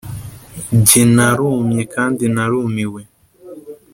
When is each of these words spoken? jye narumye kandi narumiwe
jye 0.85 1.03
narumye 1.15 1.81
kandi 1.93 2.23
narumiwe 2.33 3.01